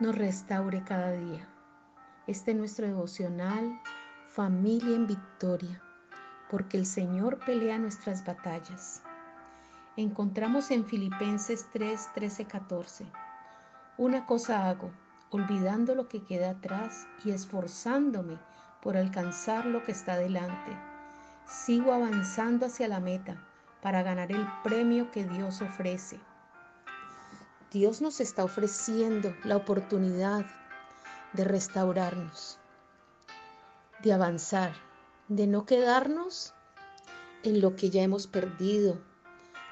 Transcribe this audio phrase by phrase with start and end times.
[0.00, 1.46] nos restaure cada día.
[2.26, 3.80] Este es nuestro devocional,
[4.32, 5.80] familia en victoria,
[6.50, 9.02] porque el Señor pelea nuestras batallas.
[9.96, 13.06] Encontramos en Filipenses 3, 13, 14.
[13.96, 14.90] Una cosa hago,
[15.30, 18.38] olvidando lo que queda atrás y esforzándome
[18.82, 20.76] por alcanzar lo que está delante.
[21.46, 23.36] Sigo avanzando hacia la meta
[23.80, 26.18] para ganar el premio que Dios ofrece
[27.74, 30.46] Dios nos está ofreciendo la oportunidad
[31.32, 32.60] de restaurarnos,
[34.00, 34.72] de avanzar,
[35.26, 36.54] de no quedarnos
[37.42, 39.02] en lo que ya hemos perdido,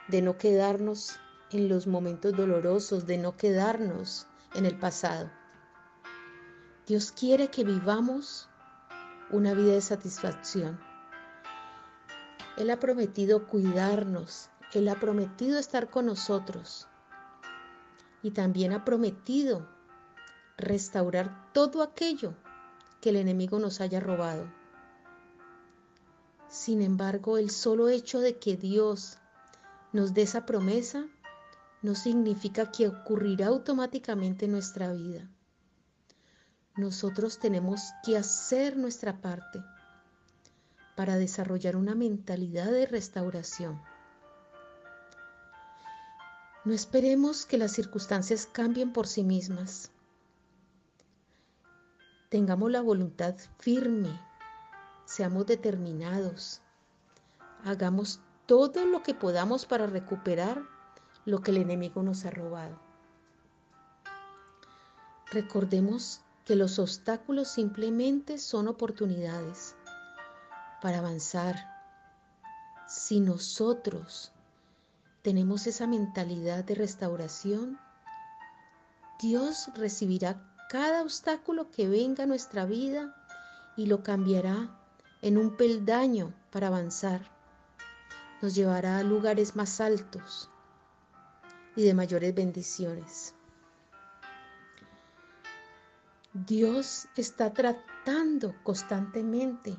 [0.08, 1.20] de no quedarnos
[1.52, 5.30] en los momentos dolorosos, de no quedarnos en el pasado.
[6.88, 8.48] Dios quiere que vivamos
[9.30, 10.80] una vida de satisfacción.
[12.56, 16.88] Él ha prometido cuidarnos, Él ha prometido estar con nosotros
[18.22, 19.68] y también ha prometido
[20.56, 22.34] restaurar todo aquello
[23.00, 24.46] que el enemigo nos haya robado.
[26.48, 29.18] Sin embargo, el solo hecho de que Dios
[29.92, 31.06] nos dé esa promesa
[31.82, 35.28] no significa que ocurrirá automáticamente en nuestra vida.
[36.76, 39.62] Nosotros tenemos que hacer nuestra parte
[40.96, 43.80] para desarrollar una mentalidad de restauración.
[46.64, 49.90] No esperemos que las circunstancias cambien por sí mismas.
[52.28, 54.20] Tengamos la voluntad firme,
[55.04, 56.62] seamos determinados,
[57.64, 60.62] hagamos todo lo que podamos para recuperar
[61.24, 62.78] lo que el enemigo nos ha robado.
[65.32, 69.74] Recordemos que los obstáculos simplemente son oportunidades
[70.80, 71.56] para avanzar.
[72.86, 74.32] Si nosotros
[75.22, 77.78] tenemos esa mentalidad de restauración,
[79.20, 83.14] Dios recibirá cada obstáculo que venga a nuestra vida
[83.76, 84.68] y lo cambiará
[85.22, 87.20] en un peldaño para avanzar.
[88.42, 90.50] Nos llevará a lugares más altos
[91.76, 93.34] y de mayores bendiciones.
[96.32, 99.76] Dios está tratando constantemente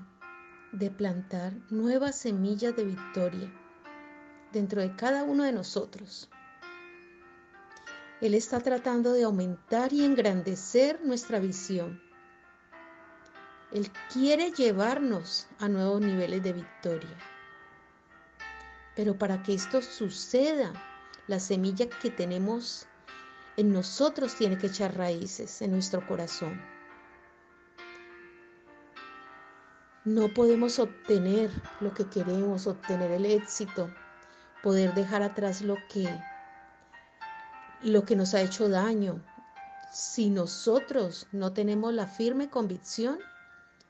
[0.72, 3.62] de plantar nuevas semillas de victoria
[4.53, 6.30] dentro de cada uno de nosotros.
[8.22, 12.02] Él está tratando de aumentar y engrandecer nuestra visión.
[13.74, 17.18] Él quiere llevarnos a nuevos niveles de victoria.
[18.96, 20.72] Pero para que esto suceda,
[21.28, 22.85] la semilla que tenemos
[23.58, 26.62] en nosotros tiene que echar raíces en nuestro corazón.
[30.06, 31.50] No podemos obtener
[31.80, 33.90] lo que queremos, obtener el éxito,
[34.63, 36.09] poder dejar atrás lo que
[37.81, 39.22] lo que nos ha hecho daño.
[39.91, 43.19] Si nosotros no tenemos la firme convicción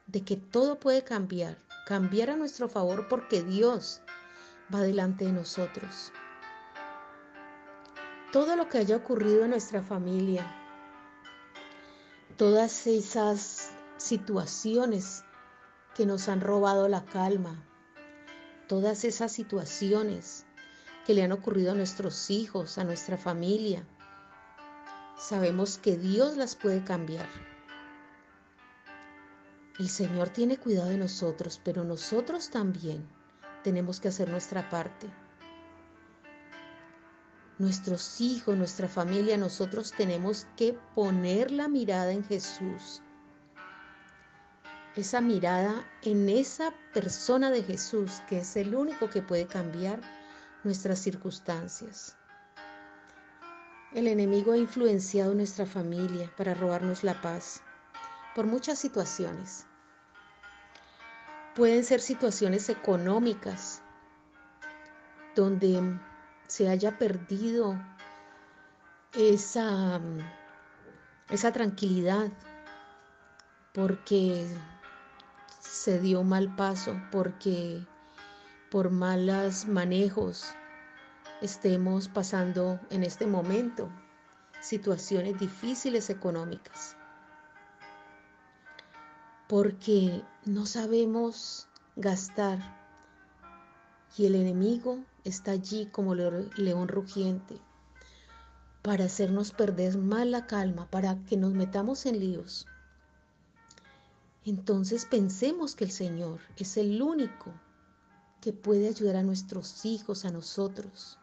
[0.08, 4.02] de que todo puede cambiar, cambiar a nuestro favor porque Dios
[4.74, 6.12] va delante de nosotros.
[8.32, 10.52] Todo lo que haya ocurrido en nuestra familia,
[12.36, 15.24] todas esas situaciones
[15.94, 17.64] que nos han robado la calma,
[18.68, 20.48] todas esas situaciones
[21.06, 23.86] que le han ocurrido a nuestros hijos, a nuestra familia.
[25.18, 27.28] Sabemos que Dios las puede cambiar.
[29.80, 33.08] El Señor tiene cuidado de nosotros, pero nosotros también
[33.64, 35.08] tenemos que hacer nuestra parte.
[37.58, 43.02] Nuestros hijos, nuestra familia, nosotros tenemos que poner la mirada en Jesús.
[44.96, 50.02] Esa mirada en esa persona de Jesús, que es el único que puede cambiar
[50.64, 52.16] nuestras circunstancias.
[53.94, 57.62] El enemigo ha influenciado nuestra familia para robarnos la paz
[58.34, 59.66] por muchas situaciones.
[61.56, 63.82] Pueden ser situaciones económicas
[65.36, 66.00] donde
[66.48, 67.80] se haya perdido
[69.14, 70.02] esa,
[71.30, 72.32] esa tranquilidad
[73.74, 74.48] porque
[75.60, 77.86] se dio mal paso, porque
[78.74, 80.46] por malos manejos
[81.44, 83.88] estemos pasando en este momento
[84.62, 86.98] situaciones difíciles económicas.
[89.48, 92.58] porque no sabemos gastar
[94.18, 97.60] y el enemigo está allí como león rugiente
[98.82, 102.66] para hacernos perder más la calma, para que nos metamos en líos.
[104.46, 107.54] Entonces pensemos que el Señor es el único
[108.44, 111.18] que puede ayudar a nuestros hijos, a nosotros,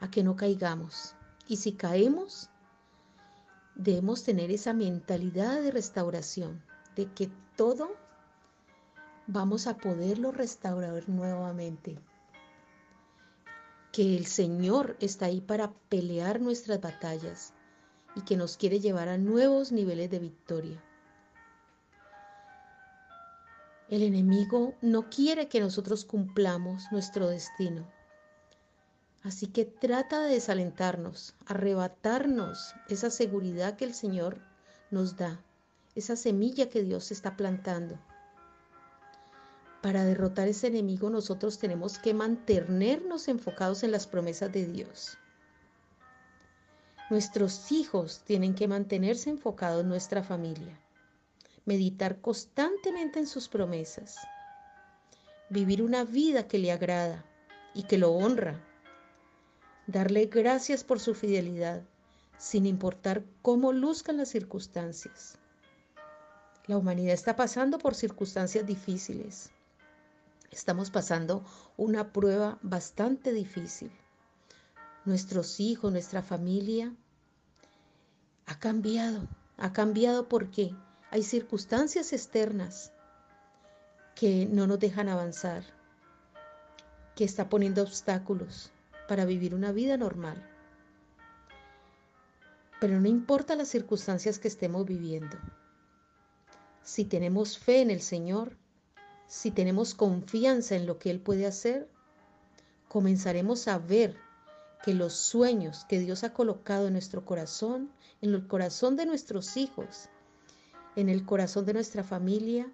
[0.00, 1.14] a que no caigamos.
[1.46, 2.50] Y si caemos,
[3.76, 6.64] debemos tener esa mentalidad de restauración,
[6.96, 7.94] de que todo
[9.28, 11.96] vamos a poderlo restaurar nuevamente.
[13.92, 17.52] Que el Señor está ahí para pelear nuestras batallas
[18.16, 20.82] y que nos quiere llevar a nuevos niveles de victoria.
[23.88, 27.88] El enemigo no quiere que nosotros cumplamos nuestro destino.
[29.22, 34.40] Así que trata de desalentarnos, arrebatarnos esa seguridad que el Señor
[34.90, 35.40] nos da,
[35.94, 37.96] esa semilla que Dios está plantando.
[39.82, 45.16] Para derrotar ese enemigo nosotros tenemos que mantenernos enfocados en las promesas de Dios.
[47.08, 50.76] Nuestros hijos tienen que mantenerse enfocados en nuestra familia
[51.66, 54.16] meditar constantemente en sus promesas,
[55.50, 57.24] vivir una vida que le agrada
[57.74, 58.64] y que lo honra,
[59.86, 61.82] darle gracias por su fidelidad,
[62.38, 65.38] sin importar cómo luzcan las circunstancias.
[66.66, 69.50] La humanidad está pasando por circunstancias difíciles.
[70.50, 71.44] Estamos pasando
[71.76, 73.90] una prueba bastante difícil.
[75.04, 76.92] Nuestros hijos, nuestra familia
[78.46, 79.28] ha cambiado.
[79.58, 80.74] Ha cambiado porque
[81.10, 82.92] hay circunstancias externas
[84.14, 85.62] que no nos dejan avanzar,
[87.14, 88.72] que está poniendo obstáculos
[89.08, 90.42] para vivir una vida normal.
[92.80, 95.36] Pero no importa las circunstancias que estemos viviendo.
[96.82, 98.56] Si tenemos fe en el Señor,
[99.26, 101.88] si tenemos confianza en lo que Él puede hacer,
[102.88, 104.16] comenzaremos a ver
[104.84, 109.56] que los sueños que Dios ha colocado en nuestro corazón, en el corazón de nuestros
[109.56, 110.08] hijos,
[110.96, 112.72] en el corazón de nuestra familia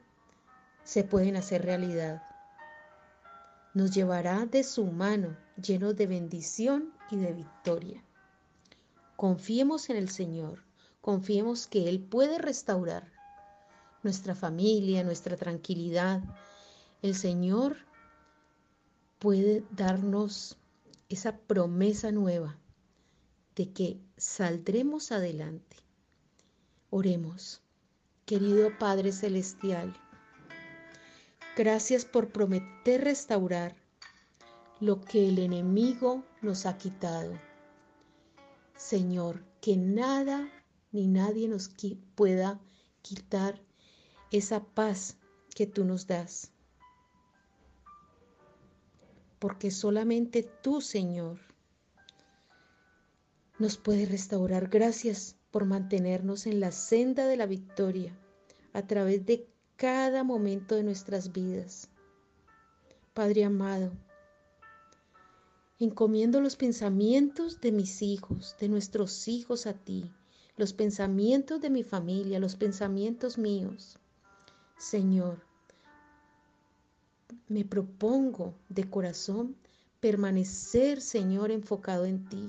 [0.84, 2.22] se pueden hacer realidad.
[3.74, 8.02] Nos llevará de su mano lleno de bendición y de victoria.
[9.16, 10.62] Confiemos en el Señor,
[11.00, 13.10] confiemos que Él puede restaurar
[14.02, 16.22] nuestra familia, nuestra tranquilidad.
[17.02, 17.76] El Señor
[19.18, 20.56] puede darnos
[21.08, 22.56] esa promesa nueva
[23.56, 25.76] de que saldremos adelante.
[26.90, 27.62] Oremos.
[28.24, 29.92] Querido Padre Celestial,
[31.56, 33.74] gracias por prometer restaurar
[34.78, 37.32] lo que el enemigo nos ha quitado.
[38.76, 40.48] Señor, que nada
[40.92, 41.68] ni nadie nos
[42.14, 42.60] pueda
[43.02, 43.60] quitar
[44.30, 45.18] esa paz
[45.54, 46.52] que tú nos das.
[49.40, 51.40] Porque solamente tú, Señor,
[53.58, 54.68] nos puedes restaurar.
[54.68, 58.18] Gracias por mantenernos en la senda de la victoria
[58.72, 59.46] a través de
[59.76, 61.90] cada momento de nuestras vidas.
[63.12, 63.92] Padre amado,
[65.78, 70.10] encomiendo los pensamientos de mis hijos, de nuestros hijos a ti,
[70.56, 73.98] los pensamientos de mi familia, los pensamientos míos.
[74.78, 75.44] Señor,
[77.48, 79.54] me propongo de corazón
[80.00, 82.48] permanecer, Señor, enfocado en ti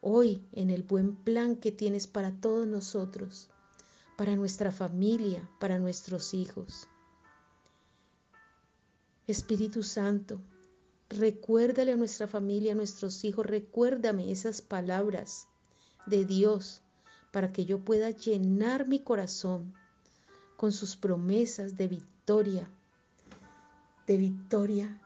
[0.00, 3.48] hoy en el buen plan que tienes para todos nosotros,
[4.16, 6.88] para nuestra familia, para nuestros hijos.
[9.26, 10.40] Espíritu Santo,
[11.08, 15.48] recuérdale a nuestra familia, a nuestros hijos, recuérdame esas palabras
[16.06, 16.82] de Dios
[17.32, 19.74] para que yo pueda llenar mi corazón
[20.56, 22.70] con sus promesas de victoria,
[24.06, 25.00] de victoria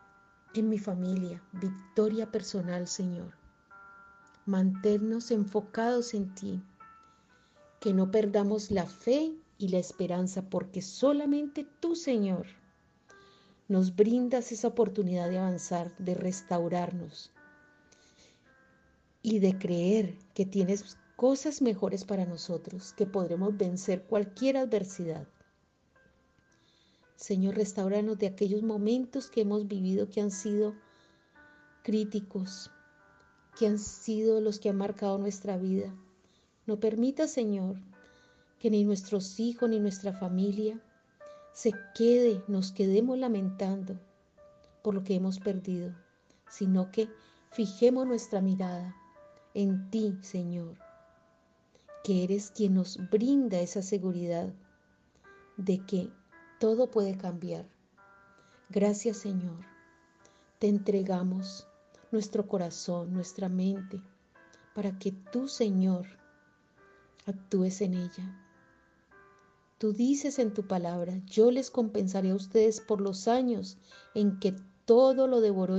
[0.55, 3.40] en mi familia, victoria personal, Señor
[4.47, 6.63] mantenernos enfocados en ti,
[7.81, 12.47] que no perdamos la fe y la esperanza, porque solamente tú, Señor,
[13.69, 17.31] nos brindas esa oportunidad de avanzar, de restaurarnos
[19.23, 25.29] y de creer que tienes cosas mejores para nosotros, que podremos vencer cualquier adversidad.
[27.15, 30.75] Señor, restauranos de aquellos momentos que hemos vivido que han sido
[31.83, 32.71] críticos,
[33.59, 35.95] que han sido los que han marcado nuestra vida.
[36.66, 37.76] No permita, Señor,
[38.59, 40.80] que ni nuestros hijos ni nuestra familia
[41.52, 43.99] se quede, nos quedemos lamentando
[44.83, 45.95] por lo que hemos perdido,
[46.49, 47.09] sino que
[47.50, 48.95] fijemos nuestra mirada
[49.54, 50.76] en ti, Señor,
[52.04, 54.52] que eres quien nos brinda esa seguridad
[55.57, 56.11] de que
[56.59, 57.66] todo puede cambiar.
[58.69, 59.64] Gracias Señor.
[60.59, 61.66] Te entregamos
[62.12, 64.00] nuestro corazón, nuestra mente,
[64.75, 66.07] para que tú, Señor,
[67.26, 68.37] actúes en ella.
[69.79, 73.79] Tú dices en tu palabra, yo les compensaré a ustedes por los años
[74.14, 75.79] en que todo lo devoró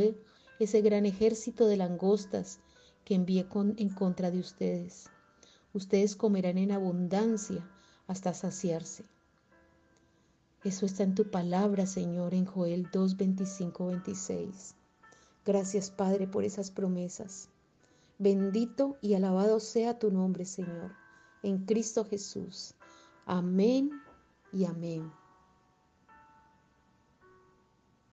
[0.60, 2.60] ese gran ejército de langostas
[3.06, 3.48] que envié
[3.78, 5.10] en contra de ustedes.
[5.74, 7.70] Ustedes comerán en abundancia
[8.08, 9.06] hasta saciarse.
[10.64, 14.76] Eso está en tu palabra, Señor, en Joel 2, 25, 26.
[15.46, 17.50] Gracias, Padre, por esas promesas.
[18.20, 20.92] Bendito y alabado sea tu nombre, Señor,
[21.42, 22.76] en Cristo Jesús.
[23.26, 23.90] Amén
[24.52, 25.12] y amén.